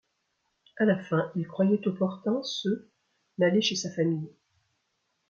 [0.79, 2.87] À la fin il croyait opportun se
[3.37, 4.33] n'aller chez sa famille.